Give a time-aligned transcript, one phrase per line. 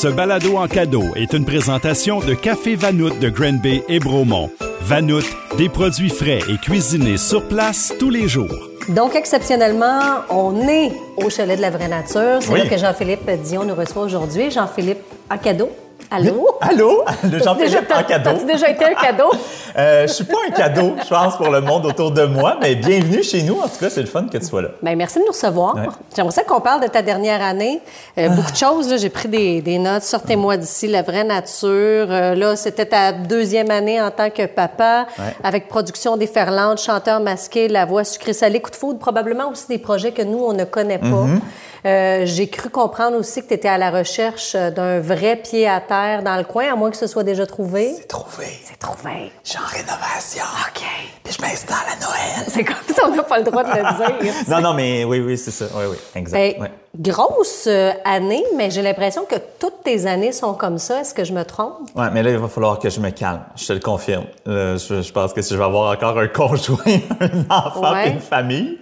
[0.00, 4.48] Ce balado en cadeau est une présentation de Café Vanout de Granby et Bromont.
[4.80, 5.24] Vanout,
[5.58, 8.70] des produits frais et cuisinés sur place tous les jours.
[8.88, 10.00] Donc, exceptionnellement,
[10.30, 12.38] on est au chalet de la vraie nature.
[12.40, 12.60] C'est Oui.
[12.60, 14.50] là que Jean-Philippe Dion nous reçoit aujourd'hui.
[14.50, 15.68] Jean-Philippe en cadeau.
[16.10, 16.48] Allô?
[16.60, 17.04] Allô?
[17.30, 18.30] Le Jean-Philippe en cadeau.
[18.46, 19.30] Déjà été un cadeau?
[19.78, 22.74] Euh, je suis pas un cadeau, je pense, pour le monde autour de moi, mais
[22.74, 23.54] bienvenue chez nous.
[23.60, 24.70] En tout cas, c'est le fun que tu sois là.
[24.82, 25.76] Bien, merci de nous recevoir.
[25.76, 25.82] Ouais.
[26.16, 27.80] J'aimerais ça qu'on parle de ta dernière année.
[28.18, 30.02] Euh, Beaucoup de choses, j'ai pris des, des notes.
[30.02, 31.68] Sortez-moi d'ici, la vraie nature.
[31.68, 35.36] Euh, là, c'était ta deuxième année en tant que papa, Ouais.
[35.44, 40.10] avec production déferlante, chanteur masqué, la voix sucrée-salée, coup de foudre, probablement aussi des projets
[40.10, 41.06] que nous, on ne connaît pas.
[41.06, 41.40] Mm-hmm.
[41.86, 45.66] Euh, j'ai cru comprendre aussi que tu étais à la recherche euh, d'un vrai pied
[45.68, 47.94] à terre dans le coin, à moins que ce soit déjà trouvé.
[47.96, 48.46] C'est trouvé.
[48.64, 49.32] C'est trouvé.
[49.44, 50.44] Je suis en rénovation.
[50.68, 50.82] OK.
[51.24, 52.46] Puis je m'installe à Noël.
[52.48, 54.34] C'est comme ça, on n'a pas le droit de le dire.
[54.48, 55.66] Non, non, mais oui, oui, c'est ça.
[55.74, 56.58] Oui, oui, exact.
[56.58, 56.70] Ben, Ouais.
[56.98, 61.00] Grosse euh, année, mais j'ai l'impression que toutes tes années sont comme ça.
[61.02, 61.88] Est-ce que je me trompe?
[61.94, 63.42] Ouais, mais là, il va falloir que je me calme.
[63.54, 64.24] Je te le confirme.
[64.48, 66.78] Euh, je, je pense que si je vais avoir encore un conjoint,
[67.20, 68.08] un enfant Ouais.
[68.08, 68.76] et une famille.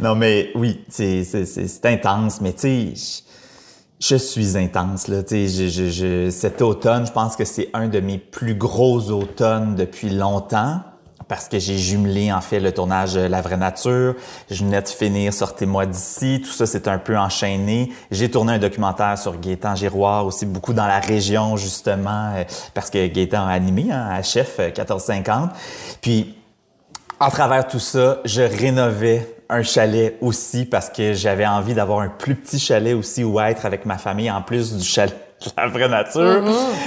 [0.00, 1.86] Non, mais oui, c'est, c'est
[2.40, 3.22] mais tu sais,
[4.00, 5.22] je, suis intense, là.
[5.28, 10.80] Je, cet automne, je pense que c'est un de mes plus gros automnes depuis longtemps.
[11.28, 14.14] Parce que j'ai jumelé, en fait, le tournage La Vraie Nature.
[14.48, 16.40] Je venais de finir Sortez-moi d'ici.
[16.44, 17.92] Tout ça, c'est un peu enchaîné.
[18.12, 22.90] J'ai tourné un documentaire sur Gaétan Giroir, aussi beaucoup dans la région, justement, euh, parce
[22.90, 25.50] que Gaétan a animé, hein, à Chef euh, 1450.
[26.00, 26.36] Puis,
[27.18, 32.08] à travers tout ça, je rénovais un chalet aussi parce que j'avais envie d'avoir un
[32.08, 35.68] plus petit chalet aussi où être avec ma famille en plus du chalet de la
[35.68, 36.42] vraie nature.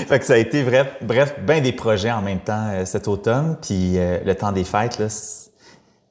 [0.07, 3.07] Fait que ça a été bref, bref, ben des projets en même temps euh, cet
[3.07, 3.57] automne.
[3.61, 5.07] Puis euh, le temps des fêtes, là,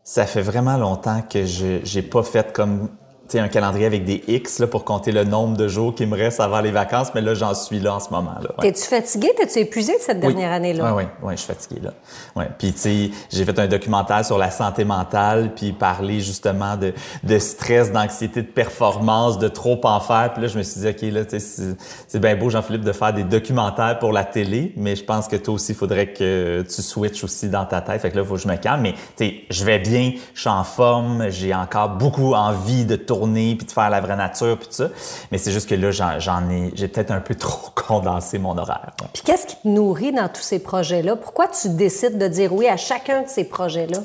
[0.05, 2.89] ça fait vraiment longtemps que je j'ai pas fait comme
[3.35, 6.41] un calendrier avec des X là, pour compter le nombre de jours qui me reste
[6.41, 8.35] avant les vacances, mais là, j'en suis là en ce moment.
[8.41, 8.73] Là, ouais.
[8.73, 9.31] T'es-tu fatigué?
[9.37, 10.95] T'es-tu épuisé de cette dernière année-là?
[10.95, 11.91] Oui, oui, oui, je suis fatigué là.
[12.37, 12.49] Ouais.
[12.59, 16.95] Puis tu sais, j'ai fait un documentaire sur la santé mentale, puis parler justement de,
[17.25, 20.33] de stress, d'anxiété, de performance, de trop en faire.
[20.33, 23.13] Puis là, je me suis dit, ok, là, c'est- c'est bien beau, Jean-Philippe, de faire
[23.13, 26.83] des documentaires pour la télé, mais je pense que toi aussi, il faudrait que tu
[26.83, 28.01] switches aussi dans ta tête.
[28.01, 28.83] Fait que là, il faut que je me calme.
[28.83, 32.97] Mais tu sais, je vais bien, je suis en forme, j'ai encore beaucoup envie de
[32.97, 34.89] tourner, puis de faire la vraie nature, puis tout ça.
[35.31, 38.93] Mais c'est juste que là, j'en ai, j'ai peut-être un peu trop condensé mon horaire.
[39.01, 39.09] ouais.
[39.13, 41.17] Puis qu'est-ce qui te nourrit dans tous ces projets-là?
[41.17, 43.99] Pourquoi tu décides de dire oui à chacun de ces projets-là?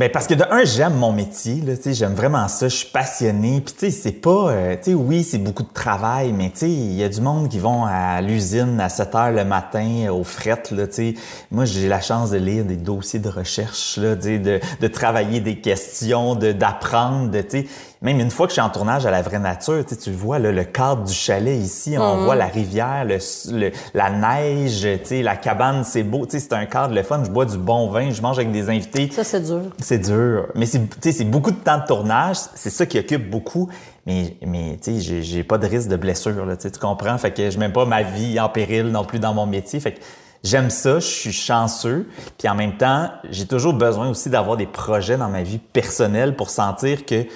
[0.00, 3.60] Ben parce que de un, j'aime mon métier, là, j'aime vraiment ça, je suis passionné.
[3.60, 6.60] Puis tu sais, c'est pas, euh, tu sais, oui, c'est beaucoup de travail, mais tu
[6.60, 10.08] sais, il y a du monde qui vont à l'usine à 7 heures le matin
[10.10, 11.14] au fret, là, tu sais.
[11.50, 15.60] Moi, j'ai la chance de lire des dossiers de recherche, là, de, de travailler des
[15.60, 17.66] questions, de d'apprendre, de, tu sais.
[18.02, 20.10] Même une fois que je suis en tournage à la vraie nature, tu sais, tu
[20.10, 23.18] le vois, là, le cadre du chalet ici, on voit la rivière, le,
[23.52, 27.02] le- la neige, tu sais, la cabane, c'est beau, tu sais, c'est un cadre le
[27.02, 27.22] fun.
[27.22, 29.10] Je bois du bon vin, je mange avec des invités.
[29.12, 29.60] Ça, c'est dur.
[29.80, 30.46] C'est dur.
[30.54, 32.38] Mais c'est, tu sais, c'est beaucoup de temps de tournage.
[32.54, 33.68] C'est ça qui occupe beaucoup.
[34.06, 37.18] Mais, mais tu sais, j'ai, pas de risque de blessure, là, tu sais, tu comprends?
[37.18, 39.78] Fait que je mets pas ma vie en péril non plus dans mon métier.
[39.78, 40.00] Fait que
[40.42, 42.08] j'aime ça, je suis chanceux.
[42.38, 46.34] Puis en même temps, j'ai toujours besoin aussi d'avoir des projets dans ma vie personnelle
[46.34, 47.26] pour sentir que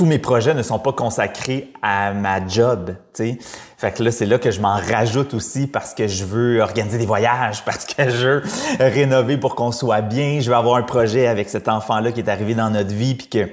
[0.00, 3.38] tous mes projets ne sont pas consacrés à ma job, tu sais.
[3.76, 6.96] Fait que là, c'est là que je m'en rajoute aussi parce que je veux organiser
[6.96, 8.42] des voyages, parce que je veux
[8.78, 10.40] rénover pour qu'on soit bien.
[10.40, 13.28] Je veux avoir un projet avec cet enfant-là qui est arrivé dans notre vie puis
[13.28, 13.50] que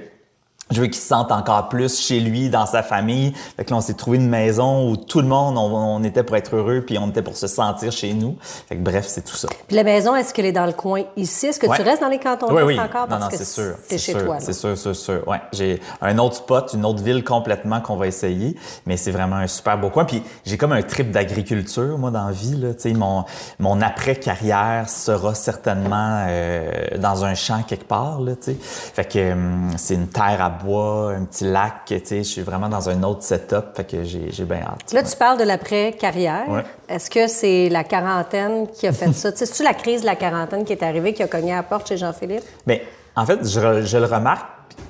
[0.70, 3.32] je veux qu'il se sente encore plus chez lui, dans sa famille.
[3.56, 6.22] Fait que là, on s'est trouvé une maison où tout le monde, on, on était
[6.22, 8.36] pour être heureux puis on était pour se sentir chez nous.
[8.68, 9.48] Fait que bref, c'est tout ça.
[9.66, 11.46] Puis la maison, est-ce qu'elle est dans le coin ici?
[11.46, 12.80] Est-ce que tu restes dans les cantons Oui, oui.
[12.80, 13.08] encore?
[13.08, 13.74] Non, Parce non, c'est sûr.
[13.88, 14.36] C'est chez sûr, toi.
[14.40, 15.26] C'est sûr, c'est sûr.
[15.26, 19.36] Ouais, j'ai un autre spot, une autre ville complètement qu'on va essayer, mais c'est vraiment
[19.36, 20.04] un super beau coin.
[20.04, 22.74] Puis j'ai comme un trip d'agriculture moi dans la vie là.
[22.74, 23.24] Tu sais, mon
[23.58, 28.32] mon après carrière sera certainement euh, dans un champ quelque part là.
[28.40, 31.84] Fait que hum, c'est une terre à bois, un petit lac.
[31.86, 33.74] Tu sais, je suis vraiment dans un autre setup.
[33.74, 34.92] Fait que j'ai bien hâte.
[34.92, 36.48] Là, tu parles de l'après-carrière.
[36.48, 36.64] Ouais.
[36.88, 39.30] Est-ce que c'est la quarantaine qui a fait ça?
[39.34, 41.88] C'est-tu la crise de la quarantaine qui est arrivée, qui a cogné à la porte
[41.88, 42.44] chez Jean-Philippe?
[42.66, 42.82] Mais
[43.16, 44.46] en fait, je, je le remarque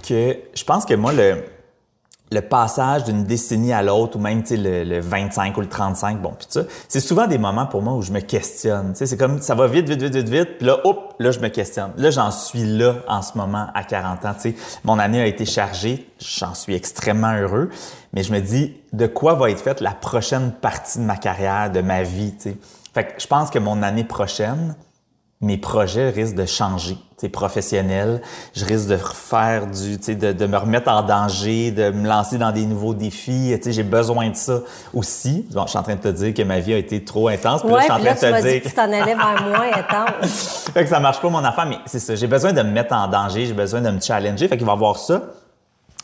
[0.06, 1.44] que je pense que moi, le,
[2.30, 6.32] le passage d'une décennie à l'autre, ou même le, le 25 ou le 35, bon,
[6.38, 8.92] puis ça, c'est souvent des moments pour moi où je me questionne.
[8.94, 11.48] C'est comme ça va vite, vite, vite, vite, vite, puis là, hop, là, je me
[11.48, 11.92] questionne.
[11.96, 14.34] Là, j'en suis là en ce moment à 40 ans.
[14.38, 14.54] Sais,
[14.84, 17.70] Mon année a été chargée, j'en suis extrêmement heureux,
[18.12, 21.70] mais je me dis, de quoi va être faite la prochaine partie de ma carrière,
[21.70, 22.34] de ma vie?
[22.38, 22.56] sais?
[22.94, 24.74] Fait que je pense que mon année prochaine,
[25.40, 28.20] mes projets risquent de changer, c'est professionnel.
[28.54, 32.38] Je risque de refaire du, tu de, de, me remettre en danger, de me lancer
[32.38, 33.56] dans des nouveaux défis.
[33.62, 34.60] Tu j'ai besoin de ça
[34.92, 35.46] aussi.
[35.52, 37.62] Bon, je suis en train de te dire que ma vie a été trop intense.
[37.62, 39.70] Puis là, je suis en train de te dire que tu t'en allais vers moins
[39.76, 40.70] intense.
[40.74, 42.16] fait que ça marche pas mon enfant, mais c'est ça.
[42.16, 44.48] J'ai besoin de me mettre en danger, j'ai besoin de me challenger.
[44.48, 45.22] Fait qu'il va avoir ça.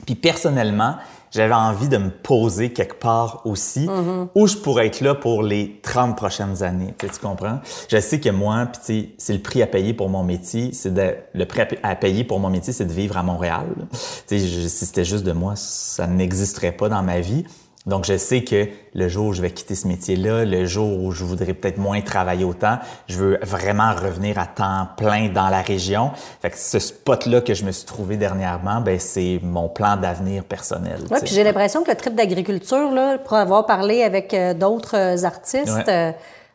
[0.07, 0.97] Puis personnellement,
[1.35, 4.29] j'avais envie de me poser quelque part aussi Mm-hmm.
[4.35, 6.95] où je pourrais être là pour les 30 prochaines années.
[6.99, 7.59] Tu, sais, tu comprends?
[7.89, 10.71] Je sais que moi, puis tu sais, c'est le prix à payer pour mon métier,
[10.73, 13.67] c'est de le prix à payer pour mon métier, c'est de vivre à Montréal.
[13.91, 17.45] Tu sais, je- si c'était juste de moi, ça n'existerait pas dans ma vie.
[17.87, 21.11] Donc, je sais que le jour où je vais quitter ce métier-là, le jour où
[21.13, 22.79] je voudrais peut-être moins travailler autant,
[23.09, 26.11] je veux vraiment revenir à temps plein dans la région.
[26.41, 30.45] Fait que ce spot-là que je me suis trouvé dernièrement, ben c'est mon plan d'avenir
[30.45, 30.99] personnel.
[31.11, 34.97] Oui, puis j'ai l'impression que le trip d'agriculture, là, pour avoir parlé avec euh, d'autres
[34.97, 35.85] euh, artistes, Ouais.
[35.89, 36.13] euh,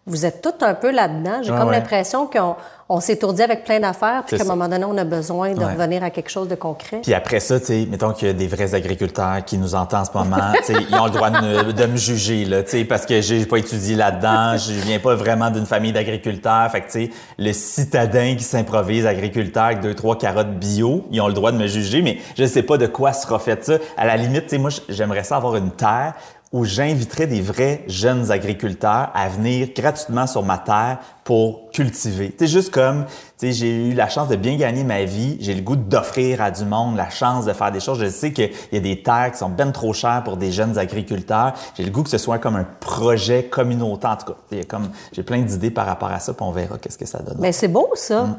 [0.09, 1.41] vous êtes tous un peu là-dedans.
[1.43, 1.75] J'ai Ouais, comme ouais.
[1.75, 2.55] l'impression qu'on
[2.91, 5.73] on s'étourdi avec plein d'affaires, puis qu'à un moment donné, on a besoin de Ouais.
[5.73, 7.01] revenir à quelque chose de concret.
[7.03, 10.01] Puis après ça, tu sais, mettons qu'il y a des vrais agriculteurs qui nous entendent
[10.01, 12.63] en ce moment, tu sais, ils ont le droit de me, de me juger, là,
[12.63, 16.71] tu sais, parce que j'ai pas étudié là-dedans, je viens pas vraiment d'une famille d'agriculteurs,
[16.71, 21.21] fait que, tu sais, le citadin qui s'improvise agriculteur avec deux, trois carottes bio, ils
[21.21, 23.73] ont le droit de me juger, mais je sais pas de quoi sera fait ça.
[23.97, 26.13] À la limite, tu sais, moi, j'aimerais ça avoir une terre
[26.51, 32.35] où j'inviterais des vrais jeunes agriculteurs à venir gratuitement sur ma terre pour cultiver.
[32.39, 33.05] C'est juste comme,
[33.37, 36.41] tu sais, j'ai eu la chance de bien gagner ma vie, j'ai le goût d'offrir
[36.41, 37.99] à du monde la chance de faire des choses.
[37.99, 40.79] Je sais qu'il y a des terres qui sont ben trop chères pour des jeunes
[40.79, 41.53] agriculteurs.
[41.77, 44.11] J'ai le goût que ce soit comme un projet communautaire.
[44.11, 46.43] En tout cas, il y a comme, j'ai plein d'idées par rapport à ça, puis
[46.43, 47.37] on verra qu'est-ce que ça donne.
[47.39, 48.23] Mais c'est beau, ça.
[48.23, 48.37] Mm.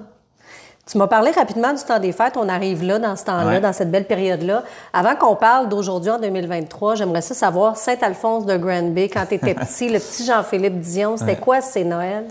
[0.91, 2.37] Tu m'as parlé rapidement du temps des fêtes.
[2.37, 3.61] On arrive là, dans ce temps-là, Ouais.
[3.61, 4.65] dans cette belle période-là.
[4.93, 9.55] Avant qu'on parle d'aujourd'hui, en 2023, j'aimerais ça savoir, Saint-Alphonse de Granby, quand tu étais
[9.55, 12.27] petit, le petit Jean-Philippe Dion, c'était quoi ces Noëls?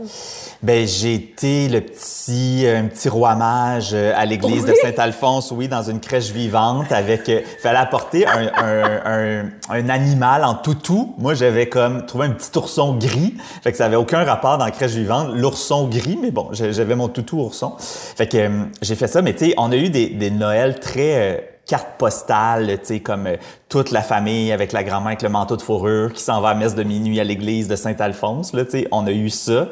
[0.61, 4.73] Ben j'ai été le petit un petit roi mage euh, à l'église de.
[4.73, 10.44] Saint-Alphonse, oui, dans une crèche vivante avec euh, fallait apporter un, un, un, un animal
[10.44, 11.13] en toutou.
[11.17, 14.65] Moi j'avais comme trouvé un petit ourson gris, fait que ça avait aucun rapport dans
[14.65, 17.73] la crèche vivante, l'ourson gris, mais bon j'avais mon toutou ourson.
[17.79, 20.79] Fait que euh, j'ai fait ça, mais tu sais on a eu des, des Noëls
[20.79, 23.37] très euh, carte postale, tu sais, comme euh,
[23.69, 26.55] toute la famille avec la grand-mère avec le manteau de fourrure qui s'en va à
[26.55, 29.67] messe de minuit à l'église de Saint-Alphonse, là, tu sais, on a eu ça.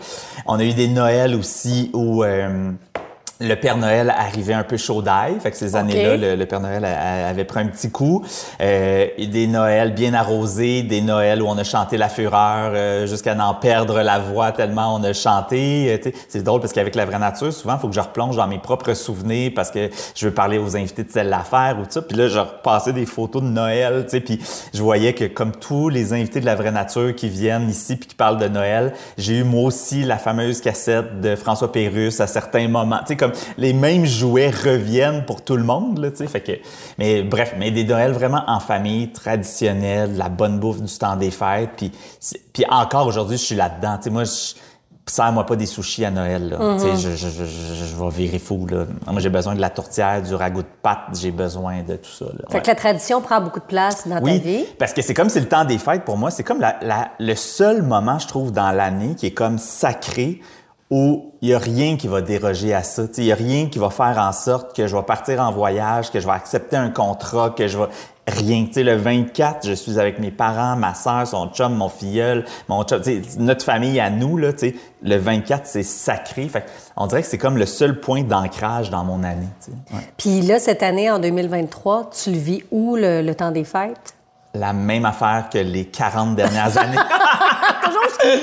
[0.45, 2.71] On a eu des Noëls aussi où euh,
[3.39, 6.59] le Père Noël arrivait un peu chaud d'ail, fait que ces années-là, le, le Père
[6.59, 8.23] Noël a- a- avait pris un petit coup.
[8.61, 13.35] Euh, des Noëls bien arrosés, des Noëls où on a chanté la fureur euh, jusqu'à
[13.35, 15.99] n'en perdre la voix tellement on a chanté.
[16.03, 18.47] Euh, c'est drôle parce qu'avec la vraie nature, souvent, il faut que je replonge dans
[18.47, 21.91] mes propres souvenirs parce que je veux parler aux invités de telle affaire ou tout
[21.91, 22.01] ça.
[22.01, 24.39] Puis là, je repassais des photos de Noël, tu sais, puis
[24.73, 28.07] je voyais que comme tous les invités de la vraie nature qui viennent ici puis
[28.07, 32.25] qui parlent de Noël, j'ai eu moi aussi la fameuse cassette de François Pérusse à
[32.25, 32.97] certains moments.
[33.01, 36.27] Tu sais, comme les mêmes jouets reviennent pour tout le monde, là, tu sais.
[36.27, 36.51] Fait que,
[36.97, 41.31] mais bref, mais des Noëls vraiment en famille, traditionnels, la bonne bouffe du temps des
[41.31, 41.71] fêtes.
[41.77, 41.91] Puis,
[42.53, 43.97] puis encore aujourd'hui, je suis là-dedans.
[43.97, 44.31] Tu sais, moi, je,
[45.09, 46.49] Sers-moi pas des sushis à Noël.
[46.49, 46.77] Là.
[46.79, 48.67] Sais, Je, je, je, je, je vais virer fou.
[48.69, 48.83] Là.
[49.09, 50.97] Moi, j'ai besoin de la tourtière, du ragoût de pâte.
[51.17, 52.25] J'ai besoin de tout ça.
[52.25, 52.43] Là.
[52.49, 52.61] Fait Ouais.
[52.61, 54.65] que la tradition prend beaucoup de place dans ta Oui, vie.
[54.77, 56.29] parce que c'est comme c'est le temps des fêtes pour moi.
[56.29, 60.41] C'est comme la, la- le seul moment, je trouve, dans l'année qui est comme sacré
[60.89, 63.03] où il y a rien qui va déroger à ça.
[63.17, 66.11] Il y a rien qui va faire en sorte que je vais partir en voyage,
[66.11, 67.87] que je vais accepter un contrat, que je vais
[68.25, 68.65] rien.
[68.65, 72.45] Tu sais, le 24, je suis avec mes parents, ma sœur, son chum, mon filleul,
[72.69, 73.01] mon chum,
[73.39, 74.51] notre famille à nous là.
[75.03, 76.47] Le 24, c'est sacré.
[76.47, 76.65] Fait
[76.95, 79.47] on dirait que c'est comme le seul point d'ancrage dans mon année.
[80.17, 84.16] Puis là, cette année, en 2023, tu le vis où, le, le temps des fêtes?
[84.53, 86.97] La même affaire que les 40 dernières années.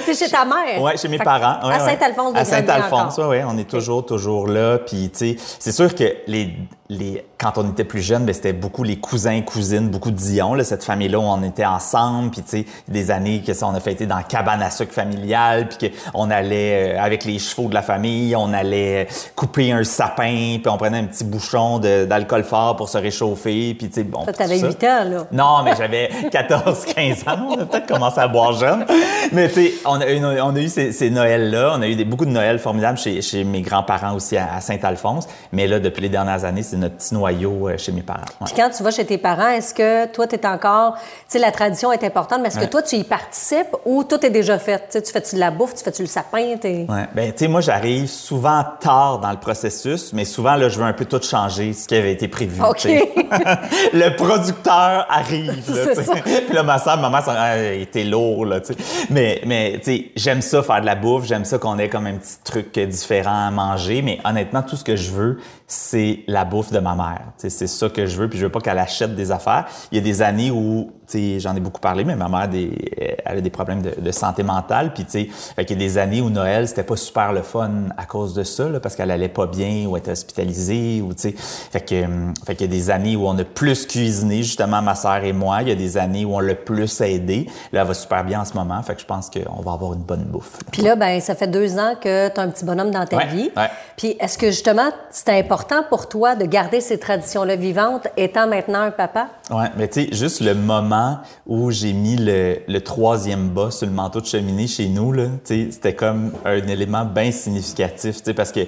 [0.05, 0.81] C'est chez ta mère?
[0.81, 1.67] Ouais, chez mes Fait parents.
[1.67, 1.91] Ouais, à ouais.
[1.97, 3.31] Saint-Alphonse de À Saint-Alphonse, encore.
[3.31, 4.79] ouais, ouais, on est toujours, toujours là.
[4.79, 6.57] Puis, tu sais, c'est sûr que les,
[6.89, 10.55] les, quand on était plus jeune, ben, c'était beaucoup les cousins, cousines, beaucoup de Dion,
[10.55, 12.31] là, cette famille-là où on était ensemble.
[12.31, 14.93] Puis, tu sais, des années que ça, on a fêté dans la cabane à sucre
[14.95, 19.85] familiale, puis qu'on allait, euh, avec les chevaux de la famille, on allait couper un
[19.85, 23.75] sapin, puis on prenait un petit bouchon d'alcool fort pour se réchauffer.
[23.75, 24.23] Puis, tu sais, bon.
[24.25, 24.69] Toi, t'avais ça.
[24.69, 25.27] 8 ans, là.
[25.33, 27.49] Non, mais j'avais 14, 15 ans.
[27.51, 28.85] On a peut-être commencé à boire jeune.
[29.33, 31.75] Mais tu sais, on a, eu- on a eu ces, ces Noëls-là.
[31.77, 34.61] On a eu des, beaucoup de Noëls formidables chez, chez mes grands-parents aussi à, à
[34.61, 35.27] Saint-Alphonse.
[35.53, 38.21] Mais là, depuis les dernières années, c'est notre petit noyau euh, chez mes parents.
[38.41, 38.47] Ouais.
[38.47, 40.95] Puis quand tu vas chez tes parents, est-ce que toi, tu es encore.
[40.95, 44.25] Tu sais, la tradition est importante, mais est-ce que toi, tu y participes ou tout
[44.25, 44.99] est déjà fait?
[45.05, 46.39] Tu fais-tu de la bouffe, tu fais-tu le sapin?
[46.65, 46.87] Ouais.
[47.15, 50.85] Ben, tu sais, moi, j'arrive souvent tard dans le processus, mais souvent, là, je veux
[50.85, 52.61] un peu tout changer ce qui avait été prévu.
[52.63, 52.85] OK.
[53.93, 56.15] le producteur arrive, là, ça.
[56.15, 59.07] Puis là, ma soeur, ma mère, ça a été lourd, là, tu sais.
[59.11, 62.07] mais, mais tu sais, j'aime ça faire de la bouffe, j'aime ça qu'on ait comme
[62.07, 66.45] un petit truc différent à manger, mais honnêtement, tout ce que je veux, c'est la
[66.45, 67.23] bouffe de ma mère.
[67.39, 69.67] C'est ça que je veux, puis je veux pas qu'elle achète des affaires.
[69.91, 72.49] Il y a des années où, tu sais, j'en ai beaucoup parlé, mais ma mère,
[72.49, 75.85] des, elle a des problèmes de, de santé mentale, puis tu sais, fait qu'il y
[75.85, 78.79] a des années où Noël, c'était pas super le fun à cause de ça, là,
[78.79, 82.05] parce qu'elle allait pas bien ou était hospitalisée, ou tu sais, fait que,
[82.47, 85.33] fait qu'il y a des années où on a plus cuisiné, justement, ma sœur et
[85.33, 85.63] moi.
[85.63, 87.47] Il y a des années où on l'a plus aidé.
[87.73, 89.95] Là, elle va super bien en ce moment, fait que je pense qu'on va avoir
[89.95, 90.59] une bonne bouffe.
[90.71, 93.25] Puis là, ben ça fait deux ans que tu as un petit bonhomme dans ta
[93.25, 93.51] vie.
[93.97, 98.81] Puis est-ce que justement, c'est important pour toi de garder ces traditions-là vivantes, étant maintenant
[98.81, 99.29] un papa?
[99.51, 103.87] Oui, mais tu sais, juste le moment où j'ai mis le, le, troisième bas sur
[103.87, 108.53] le manteau de cheminée chez nous, c'était comme un élément bien significatif, tu sais, parce
[108.53, 108.61] que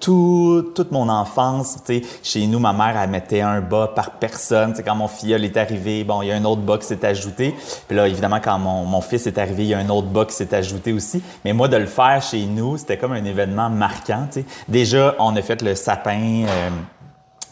[0.00, 4.12] tout, toute mon enfance, tu sais, chez nous, ma mère, elle mettait un bas par
[4.12, 4.70] personne.
[4.70, 6.86] Tu sais, quand mon filleul est arrivé, bon, il y a un autre bas qui
[6.86, 7.54] s'est ajouté.
[7.86, 10.24] Puis là, évidemment, quand mon, mon fils est arrivé, il y a un autre bas
[10.24, 11.22] qui s'est ajouté aussi.
[11.44, 14.46] Mais moi, de le faire chez nous, c'était comme un événement marquant, tu sais.
[14.68, 16.44] Déjà, on a fait le sapin...
[16.46, 16.70] Euh,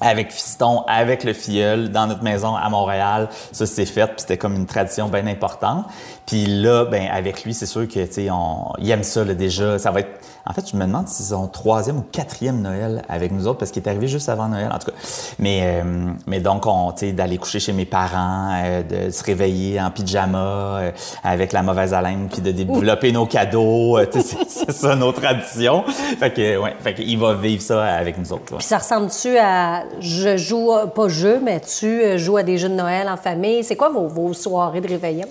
[0.00, 3.28] avec Fiston, avec le filleul, dans notre maison à Montréal.
[3.52, 5.87] Ça, c'est fait, puis c'était comme une tradition bien importante.
[6.26, 9.78] Puis là, ben avec lui, c'est sûr que, tu on, il aime ça, là, déjà.
[9.78, 10.21] Ça va être...
[10.47, 13.59] En fait, je me demande si c'est son troisième ou quatrième Noël avec nous autres,
[13.59, 14.97] parce qu'il est arrivé juste avant Noël, en tout cas.
[15.38, 19.23] Mais, euh, mais donc, on, tu sais, d'aller coucher chez mes parents, euh, de se
[19.25, 20.90] réveiller en pyjama, euh,
[21.23, 23.99] avec la mauvaise haleine, puis de développer nos cadeaux.
[24.11, 25.85] tu sais, c'est ça, nos traditions.
[26.19, 28.57] Fait que, ouais, fait qu'il va vivre ça avec nous autres.
[28.57, 32.75] Puis ça ressemble-tu à je joue, pas jeu, mais tu joues à des jeux de
[32.75, 33.64] Noël en famille.
[33.64, 35.28] C'est quoi vos, vos soirées de réveillon?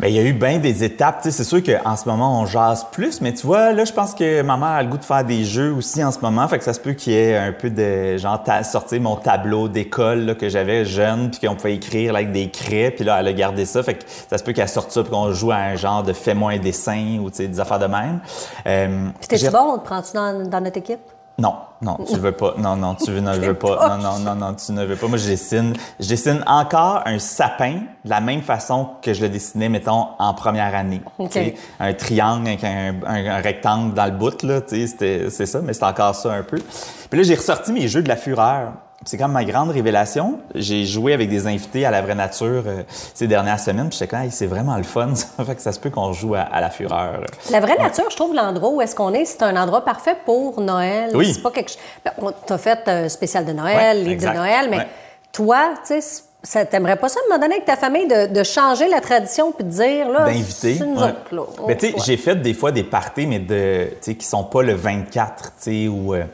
[0.00, 1.20] Bien, il y a eu bien des étapes.
[1.22, 4.42] C'est sûr qu'en ce moment, on jase plus, mais tu vois, là, je pense que
[4.42, 6.48] ma mère a le goût de faire des jeux aussi en ce moment.
[6.48, 9.68] Fait que ça se peut qu'il y ait un peu de, genre, sortir mon tableau
[9.68, 13.32] d'école que j'avais jeune, puis qu'on pouvait écrire avec des craies, puis là, elle a
[13.32, 13.84] gardé ça.
[13.84, 16.12] Fait que ça se peut qu'elle sorte ça, puis qu'on joue à un genre de
[16.12, 18.18] fais-moi un dessin ou, des affaires de même.
[18.66, 19.74] Euh, puis t'es-tu bon?
[19.74, 21.13] On te prends-tu dans, dans notre équipe?
[21.36, 22.54] Non, non, tu veux pas.
[22.58, 23.88] Non, non, tu ne veux pas.
[23.88, 25.08] Non, non, non, non, tu ne veux pas.
[25.08, 25.74] Moi, je dessine.
[25.98, 30.34] Je dessine encore un sapin de la même façon que je le dessinais, mettons, en
[30.34, 31.02] première année.
[31.80, 35.72] Un triangle avec un, un, rectangle dans le bout, là, tu sais, c'est ça, mais
[35.72, 36.58] c'est encore ça un peu.
[37.10, 38.72] Puis là, j'ai ressorti mes jeux de la fureur
[39.04, 40.38] c'est comme ma grande révélation.
[40.54, 42.82] J'ai joué avec des invités à la vraie nature euh,
[43.14, 45.14] ces dernières semaines, puis j'étais comme, c'est vraiment le fun.
[45.14, 47.24] Ça fait que ça se peut qu'on joue à, la fureur.
[47.50, 50.60] La vraie nature, je trouve l'endroit où est-ce qu'on est, c'est un endroit parfait pour
[50.60, 51.10] Noël.
[51.14, 51.32] Oui.
[51.34, 51.78] C'est pas quelque chose.
[52.04, 52.12] Ben,
[52.46, 54.86] t'as fait un spécial de Noël, ouais, de Noël, mais
[55.32, 56.00] toi, tu
[56.42, 59.52] sais, t'aimerais pas ça, à un moment donné, avec ta famille, de, changer la tradition
[59.52, 60.78] puis de dire, là, d'inviter.
[61.66, 64.44] Mais tu sais, j'ai fait des fois des parties, mais de, tu sais, qui sont
[64.44, 66.14] pas le 24, tu sais, ou.
[66.14, 66.24] Euh,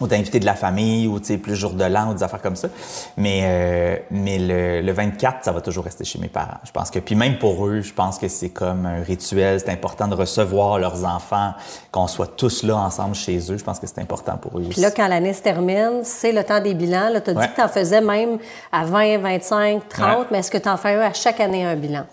[0.00, 2.42] ou d'inviter de la famille, ou tu sais, plus jour de l'an, ou des affaires
[2.42, 2.68] comme ça.
[3.16, 6.58] Mais, euh, mais le, le, 24, ça va toujours rester chez mes parents.
[6.64, 9.60] Je pense que, puis même pour eux, je pense que c'est comme un rituel.
[9.60, 11.52] C'est important de recevoir leurs enfants,
[11.90, 13.56] qu'on soit tous là ensemble chez eux.
[13.56, 16.44] Je pense que c'est important pour eux Puis là, quand l'année se termine, c'est le
[16.44, 17.08] temps des bilans.
[17.10, 18.38] Là, tu as dit que tu en faisais même
[18.72, 22.04] à 20, 25, 30, mais est-ce que tu en fais à chaque année un bilan?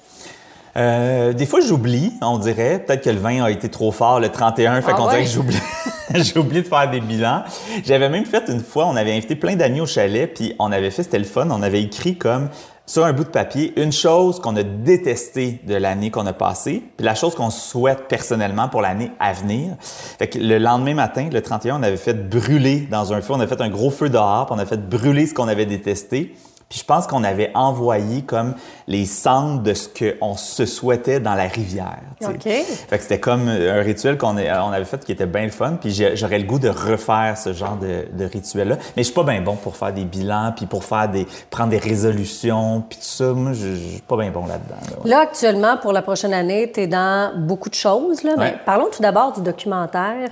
[0.75, 2.79] Euh, des fois, j'oublie, on dirait.
[2.79, 5.29] Peut-être que le 20 a été trop fort le 31, fait ah qu'on dirait que
[5.29, 5.59] j'oublie.
[6.21, 7.43] J'ai oublié de faire des bilans.
[7.83, 10.91] J'avais même fait une fois, on avait invité plein d'amis au chalet, puis on avait
[10.91, 12.49] fait, c'était le fun, on avait écrit comme
[12.85, 16.83] sur un bout de papier une chose qu'on a détestée de l'année qu'on a passée,
[16.97, 19.75] puis la chose qu'on souhaite personnellement pour l'année à venir.
[19.79, 23.39] Fait que le lendemain matin, le 31, on avait fait brûler dans un feu, on
[23.39, 26.35] a fait un gros feu dehors, puis on a fait brûler ce qu'on avait détesté.
[26.73, 28.55] Puis je pense qu'on avait envoyé comme
[28.87, 31.99] les cendres de ce qu'on se souhaitait dans la rivière.
[32.25, 32.41] OK.
[32.41, 35.77] Fait que c'était comme un rituel qu'on on avait fait qui était bien le fun.
[35.79, 38.77] Puis j'aurais le goût de refaire ce genre de, de rituel-là.
[38.97, 41.69] Mais je suis pas bien bon pour faire des bilans, puis pour faire des prendre
[41.69, 43.25] des résolutions, puis tout ça.
[43.33, 45.05] Moi, je, suis pas bien bon là-dedans.
[45.05, 48.23] Là, actuellement, pour la prochaine année, tu es dans beaucoup de choses.
[48.23, 50.27] Là, mais parlons tout d'abord du documentaire.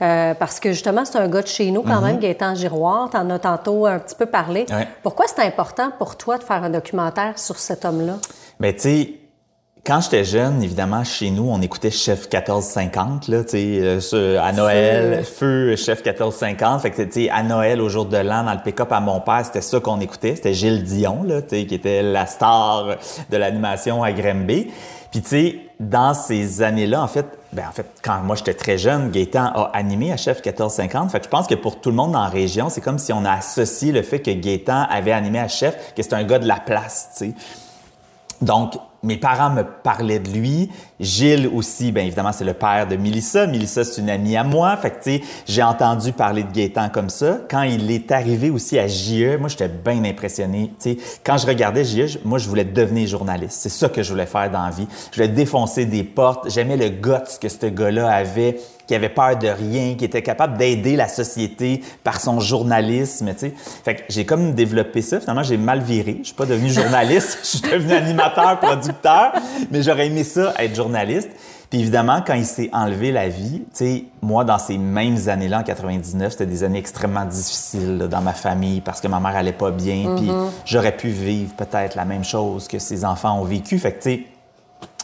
[0.00, 2.04] Euh, parce que justement, c'est un gars de chez nous quand mm-hmm.
[2.04, 3.10] même, Gaétan Giroir.
[3.10, 4.64] Tu en as tantôt un petit peu parlé.
[5.02, 8.18] Pourquoi c'est important pour toi de faire un documentaire sur cet homme-là?
[8.78, 9.14] Sais,
[9.84, 13.78] quand j'étais jeune, évidemment, chez nous, on écoutait Chef 1450, là, tu sais,
[14.12, 16.82] euh, à Noël, Feu, Chef 1450.
[16.82, 19.18] Fait que, tu sais, à Noël, au jour de l'an, dans le pick-up à mon
[19.18, 20.36] père, c'était ça qu'on écoutait.
[20.36, 22.96] C'était Gilles Dion, là, tu sais, qui était la star
[23.28, 24.70] de l'animation à Grimby.
[25.10, 28.78] Puis, tu sais, dans ces années-là, en fait, ben en fait, quand moi j'étais très
[28.78, 31.10] jeune, Gaétan a animé à Chef 1450.
[31.10, 33.24] Fait que je pense que pour tout le monde la région, c'est comme si on
[33.24, 36.46] a associé le fait que Gaétan avait animé à Chef, que c'est un gars de
[36.46, 37.34] la place, tu sais.
[38.40, 40.70] Donc, mes parents me parlaient de lui.
[41.00, 43.46] Gilles aussi, bien évidemment, c'est le père de Milissa.
[43.46, 44.76] Milissa, c'est une amie à moi.
[44.76, 47.38] Fait que, tu sais, j'ai entendu parler de Gaétan comme ça.
[47.50, 50.72] Quand il est arrivé aussi à JE, moi, j'étais bien impressionné.
[50.80, 53.58] Tu sais, quand je regardais JE, moi, je voulais devenir journaliste.
[53.60, 54.86] C'est ça que je voulais faire dans la vie.
[55.10, 56.48] Je voulais défoncer des portes.
[56.48, 60.56] J'aimais le guts que ce gars-là avait qui avait peur de rien, qui était capable
[60.56, 63.54] d'aider la société par son journalisme, tu sais.
[63.84, 65.20] Fait que j'ai comme développé ça.
[65.20, 66.18] Finalement, j'ai mal viré.
[66.20, 67.38] Je suis pas devenu journaliste.
[67.42, 69.32] je suis devenu animateur, producteur.
[69.70, 71.30] Mais j'aurais aimé ça, être journaliste.
[71.72, 75.60] Puis évidemment, quand il s'est enlevé la vie, tu sais, moi, dans ces mêmes années-là,
[75.60, 79.54] en 99, c'était des années extrêmement difficiles dans ma famille parce que ma mère allait
[79.54, 80.16] pas bien.
[80.16, 80.50] Puis mm-hmm.
[80.66, 83.78] j'aurais pu vivre peut-être la même chose que ses enfants ont vécu.
[83.78, 84.26] Fait que, tu sais,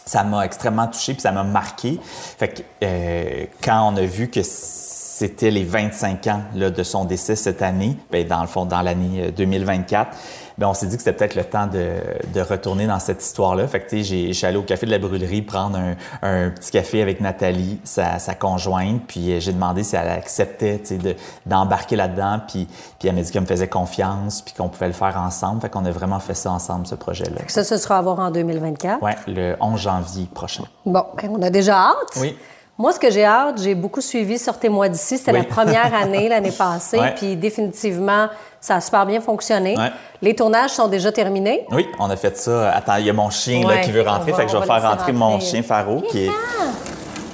[0.08, 2.00] ça m'a extrêmement touché puis ça m'a marqué.
[2.38, 7.04] Fait que euh, quand on a vu que c'était les 25 ans là, de son
[7.04, 10.16] décès cette année, bien, dans le fond, dans l'année 2024,
[10.58, 11.92] ben on s'est dit que c'était peut-être le temps de,
[12.34, 13.68] de, retourner dans cette histoire-là.
[13.68, 16.72] Fait que, tu sais, suis allé au café de la brûlerie prendre un, un petit
[16.72, 21.16] café avec Nathalie, sa, sa conjointe, puis euh, j'ai demandé si elle acceptait, tu sais,
[21.46, 22.66] d'embarquer là-dedans, puis,
[22.98, 25.60] puis elle m'a dit qu'elle me faisait confiance, puis qu'on pouvait le faire ensemble.
[25.60, 27.40] Fait qu'on a vraiment fait ça ensemble, ce projet-là.
[27.46, 28.98] Ça, ce sera à voir en 2024?
[29.00, 30.64] Oui, le 11 janvier prochain.
[30.84, 32.16] Bon, ben, on a déjà hâte.
[32.20, 32.36] Oui.
[32.80, 35.18] Moi, ce que j'ai hâte, j'ai beaucoup suivi Sortez-moi d'ici.
[35.18, 37.00] C'était la première année l'année passée.
[37.16, 38.28] Puis définitivement,
[38.60, 39.74] ça a super bien fonctionné.
[40.22, 41.66] Les tournages sont déjà terminés.
[41.72, 42.70] Oui, on a fait ça.
[42.70, 44.32] Attends, il y a mon chien là, qui veut rentrer.
[44.32, 46.30] fait que je vais faire rentrer, mon chien Faro qui est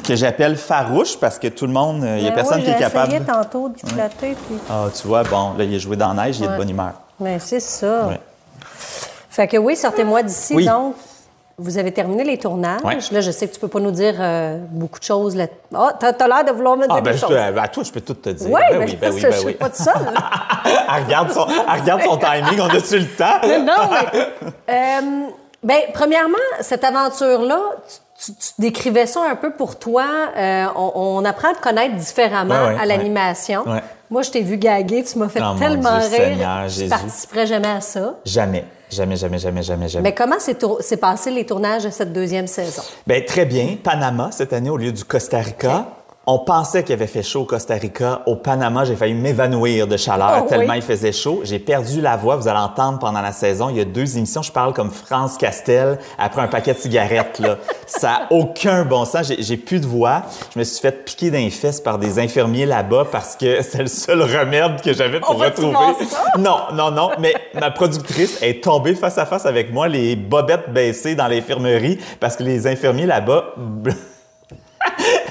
[0.02, 2.78] que j'appelle farouche parce que tout le monde, il n'y a ben personne qui est
[2.78, 3.10] capable.
[3.10, 4.36] J'ai tantôt de flatter.
[4.46, 4.58] Puis...
[4.68, 6.68] Ah, tu vois, bon, là, il a joué dans la neige, il est de bonne
[6.68, 6.92] humeur.
[7.18, 8.10] Mais c'est ça.
[9.30, 10.94] Fait que oui, sortez-moi d'ici, donc.
[11.56, 13.12] Vous avez terminé les tournages.
[13.12, 15.36] Là, je sais que tu peux pas nous dire euh, beaucoup de choses.
[15.36, 15.46] Là.
[15.72, 17.36] Oh, t'as, as, l'air de vouloir me dire ah, ben, des choses.
[17.36, 18.50] à toi, je peux tout te dire.
[18.50, 19.94] Oui, ben, oui, ben, oui, ben, je, suis pas de ça.
[20.64, 22.60] elle, regarde son, elle regarde son timing.
[22.60, 23.40] On a-tu le temps?
[23.64, 24.52] non, mais...
[24.68, 25.00] Euh,
[25.62, 27.60] ben, premièrement, cette aventure-là,
[28.18, 30.06] tu, décrivais ça un peu pour toi.
[30.36, 33.64] Euh, on, apprend à te connaître différemment à l'animation.
[34.10, 35.04] Moi, je t'ai vu gaguer.
[35.04, 36.10] Tu m'as fait oh, tellement rire.
[36.10, 38.14] Seigneur, tu participerais jamais à ça.
[38.24, 38.64] Jamais.
[38.90, 40.10] Jamais, jamais, jamais, jamais, jamais.
[40.10, 42.82] Mais comment s'est passé les tournages de cette deuxième saison?
[43.06, 43.76] Bien, très bien.
[43.82, 45.88] Panama, cette année, au lieu du Costa Rica.
[46.26, 48.22] On pensait qu'il avait fait chaud au Costa Rica.
[48.24, 51.42] Au Panama, j'ai failli m'évanouir de chaleur oh, tellement il faisait chaud.
[51.44, 52.36] J'ai perdu la voix.
[52.36, 53.68] Vous allez entendre pendant la saison.
[53.68, 54.40] Il y a deux émissions.
[54.40, 57.40] Je parle comme France Castel après un paquet de cigarettes.
[57.40, 57.58] Là.
[57.86, 59.30] Ça n'a aucun bon sens.
[59.38, 60.22] J'ai plus de voix.
[60.54, 63.86] Je me suis fait piquer d'un fesses par des infirmiers là-bas parce que c'est le
[63.86, 65.76] seul remède que j'avais pour retrouver.
[66.38, 67.10] Non, non, non.
[67.18, 71.98] Mais ma productrice est tombée face à face avec moi, les bobettes baissées dans l'infirmerie
[72.18, 73.54] parce que les infirmiers là-bas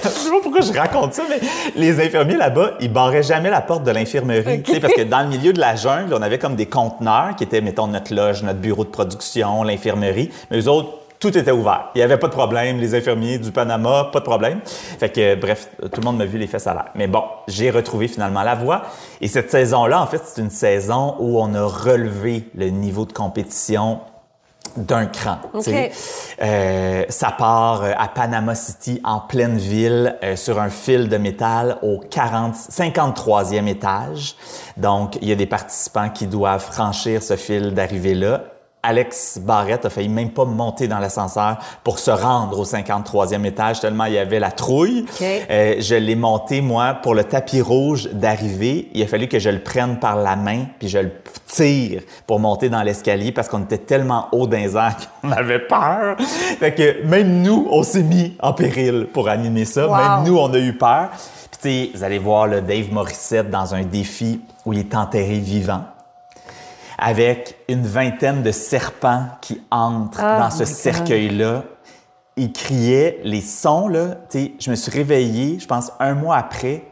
[0.10, 1.40] sais pas pourquoi je raconte ça, mais
[1.76, 4.64] les infirmiers là-bas, ils barraient jamais la porte de l'infirmerie.
[4.82, 7.62] Parce que dans le milieu de la jungle, on avait comme des conteneurs qui étaient,
[7.62, 10.30] mettons, notre loge, notre bureau de production, l'infirmerie.
[10.52, 10.90] Mais eux autres,
[11.24, 11.90] tout était ouvert.
[11.96, 12.80] Il n'y avait pas de problème.
[12.80, 14.60] Les infirmiers du Panama, pas de problème.
[14.66, 16.88] Fait que, bref, tout le monde m'a vu les fesses à l'air.
[16.96, 18.82] Mais bon, j'ai retrouvé finalement la voie.
[19.22, 23.14] Et cette saison-là, en fait, c'est une saison où on a relevé le niveau de
[23.14, 24.02] compétition
[24.76, 25.38] d'un cran.
[26.42, 31.18] Euh, ça part euh, à Panama City, en pleine ville, euh, sur un fil de
[31.18, 34.36] métal au 40, 53e étage.
[34.78, 38.44] Donc, il y a des participants qui doivent franchir ce fil d'arrivée-là
[38.84, 43.80] Alex Barrette a failli même pas monter dans l'ascenseur pour se rendre au 53e étage
[43.80, 45.06] tellement il y avait la trouille.
[45.22, 48.90] Euh, je l'ai monté, moi, pour le tapis rouge d'arrivée.
[48.94, 51.12] Il a fallu que je le prenne par la main puis je le
[51.48, 54.74] tire pour monter dans l'escalier parce qu'on était tellement haut dans les
[55.22, 56.18] qu'on avait peur.
[56.60, 59.88] fait que même nous, on s'est mis en péril pour animer ça.
[59.88, 61.10] Même nous, on a eu peur.
[61.62, 65.86] Puis vous allez voir le Dave Morissette dans un défi où il est enterré vivant
[66.98, 71.64] avec une vingtaine de serpents qui entrent oh dans ce cercueil-là.
[72.36, 74.18] Il criait les sons, là.
[74.34, 76.84] Je me suis réveillé, je pense, un mois après,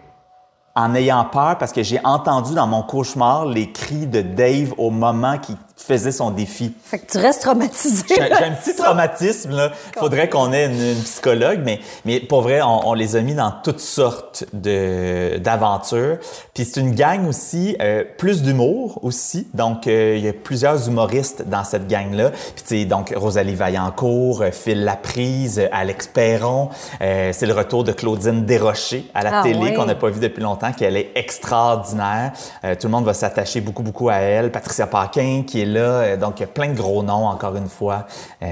[0.75, 4.89] en ayant peur parce que j'ai entendu dans mon cauchemar les cris de Dave au
[4.89, 5.57] moment qui
[5.91, 6.73] faisait son défi.
[6.83, 8.03] Fait que tu restes traumatisé.
[8.07, 9.51] J'ai un petit traumatisme.
[9.51, 9.71] Là.
[9.97, 13.79] Faudrait qu'on ait une, psychologue, mais, mais pour vrai, on, les a mis dans toutes
[13.79, 16.17] sortes de d'aventures.
[16.53, 19.47] Puis c'est une gang aussi, euh, plus d'humour aussi.
[19.53, 22.31] Donc, euh, il y a plusieurs humoristes dans cette gang-là.
[22.31, 26.69] Puis tu sais, donc Rosalie Vaillancourt, euh, Phil Laprise, Alex Perron.
[26.99, 30.41] c'est le retour de Claudine Desrochers à la ah télé qu'on n'a pas vu depuis
[30.41, 32.31] longtemps, qu'elle est extraordinaire.
[32.61, 34.51] tout le monde va s'attacher beaucoup, beaucoup à elle.
[34.51, 35.80] Patricia Paquin, qui est là.
[35.81, 38.05] Euh, donc, il y a plein de gros noms, encore une fois,
[38.41, 38.47] euh,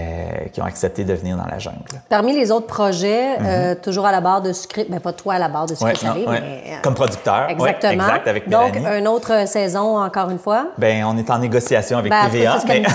[0.51, 1.77] qui ont accepté de venir dans la jungle.
[2.09, 3.75] Parmi les autres projets, euh, mhm.
[3.81, 6.25] toujours à la barre de sucré, mais pas toi à la barre de sucré salé,
[6.29, 6.63] mais...
[6.83, 7.49] Comme producteur.
[7.49, 7.93] Exactement.
[7.93, 10.67] exact, avec Donc, une autre saison, encore une fois.
[10.77, 12.53] Ben, on est en négociation avec ben, TVA.
[12.53, 12.81] C'est ce qu'elle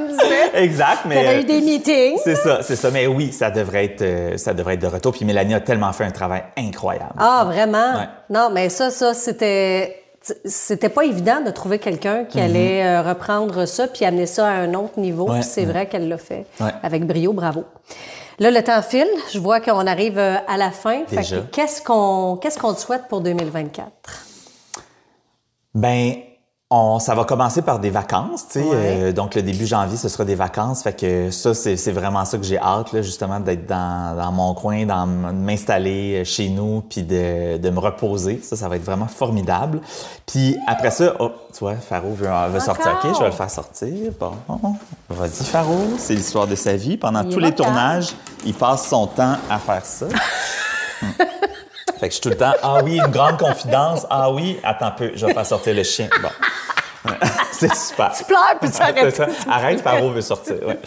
[0.00, 0.62] me disait.
[0.62, 1.24] Exact, mais.
[1.24, 2.18] T'avais eu des meetings.
[2.22, 2.90] C'est ça, c'est ça.
[2.90, 5.12] Mais oui, ça devrait être, ça devrait être de retour.
[5.12, 7.14] Puis Mélanie a tellement fait un travail incroyable.
[7.18, 8.06] Ah, vraiment?
[8.30, 10.07] Non, mais ça, ça, c'était
[10.44, 12.44] c'était pas évident de trouver quelqu'un qui mhm.
[12.44, 15.28] allait euh, reprendre ça puis amener ça à un autre niveau.
[15.42, 16.46] c'est vrai qu'elle l'a fait
[16.82, 17.64] avec brio, bravo.
[18.40, 19.08] Là, le temps file.
[19.32, 21.02] Je vois qu'on arrive euh, à la fin.
[21.52, 23.90] Qu'est-ce qu'on qu'est-ce qu'on te souhaite pour 2024?
[25.74, 26.14] Ben,
[26.70, 28.66] on, ça va commencer par des vacances, tu sais.
[28.74, 30.82] Euh, donc le début janvier, ce sera des vacances.
[30.82, 34.52] Fait que ça, c'est vraiment ça que j'ai hâte, là, justement, d'être dans, dans, mon
[34.52, 38.40] coin, dans m'installer euh, chez nous, puis de, de, me reposer.
[38.42, 39.80] Ça, ça va être vraiment formidable.
[40.26, 42.98] Puis après ça, oh, tu vois, Faro veut, veut sortir.
[43.02, 44.12] OK, je vais le faire sortir.
[44.20, 44.32] Bon,
[45.08, 45.78] vas-y, Faro.
[45.96, 46.98] C'est l'histoire de sa vie.
[46.98, 50.06] Pendant tous les tournages, il passe son temps à faire ça.
[51.98, 54.86] Fait que je suis tout le temps, ah oui, une grande confidence, ah oui, attends
[54.86, 56.08] un peu, je vais faire sortir le chien.
[56.22, 57.10] Bon.
[57.58, 58.12] c'est super.
[58.16, 59.22] Tu pleures puis tu arrêtes.
[59.48, 60.56] Arrête, Faro veut sortir.
[60.66, 60.78] Ouais.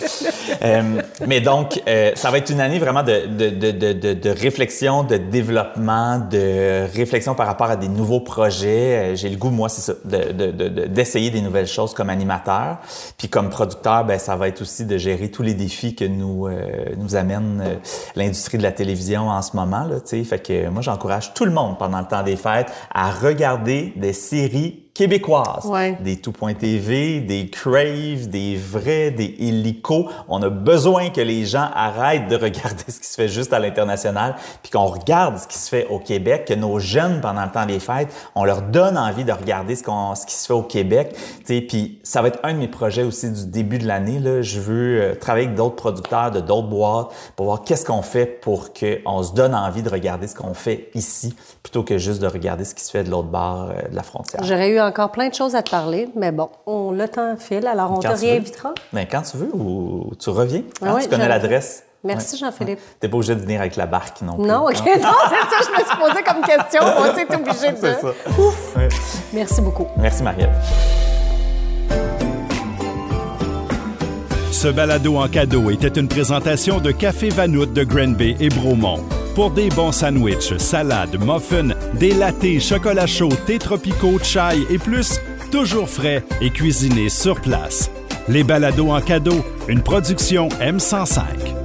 [0.61, 5.03] Euh, mais donc, euh, ça va être une année vraiment de, de, de, de, réflexion,
[5.03, 9.11] de développement, de réflexion par rapport à des nouveaux projets.
[9.11, 12.77] Euh, j'ai le goût, moi, c'est ça, d'essayer des nouvelles choses comme animateur.
[13.17, 16.49] Puis comme producteur, ben, ça va être aussi de gérer tous les défis que nous,
[16.97, 17.79] nous amène
[18.15, 19.83] l'industrie de la télévision en ce moment.
[19.83, 23.93] Là, fait que moi, j'encourage tout le monde pendant le temps des fêtes à regarder
[23.95, 25.69] des séries québécoises.
[26.01, 26.17] Des
[26.61, 30.05] Des Crave, des vrais, des hélicos.
[30.27, 33.59] On a besoin que les gens arrêtent de regarder ce qui se fait juste à
[33.59, 37.51] l'international, puis qu'on regarde ce qui se fait au Québec, que nos jeunes, pendant le
[37.51, 40.53] temps des fêtes, on leur donne envie de regarder ce, qu'on, ce qui se fait
[40.53, 41.15] au Québec.
[41.45, 44.21] Puis ça va être un de mes projets aussi du début de l'année.
[44.43, 48.25] Je veux euh, travailler avec d'autres producteurs de d'autres boîtes pour voir qu'est-ce qu'on fait
[48.25, 52.27] pour qu'on se donne envie de regarder ce qu'on fait ici, plutôt que juste de
[52.27, 54.43] regarder ce qui se fait de l'autre bord euh, de la frontière.
[54.43, 57.67] J'aurais eu encore plein de choses à te parler, mais bon, on, le temps file,
[57.67, 58.73] alors on te réinvitera.
[58.93, 61.83] Mais quand tu veux ou tu reviens, ah tu connais l'adresse.
[62.03, 62.79] Merci, Jean-Philippe.
[62.79, 64.47] Tu n'es pas obligé de venir avec la barque non plus.
[64.47, 64.73] Non, OK.
[64.73, 66.81] Non, c'est ça, je me suis posé comme question.
[66.81, 67.77] On est obligé de.
[67.81, 68.07] C'est ça.
[68.39, 68.75] Ouf.
[69.33, 69.85] Merci beaucoup.
[69.97, 70.49] Merci, Marielle.
[74.51, 79.03] Ce balado en cadeau était une présentation de Café Vanout de Granby et Bromont.
[79.33, 85.19] Pour des bons sandwichs, salades, muffins, des latés, chocolat chaud, thé tropicaux, chai et plus,
[85.51, 87.91] toujours frais et cuisinés sur place.
[88.27, 91.60] Les balados en cadeau, une production M105.